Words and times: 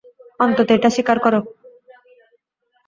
অন্তত 0.39 0.67
এটা 0.71 0.89
স্বীকার 0.95 1.17
করো। 1.19 1.39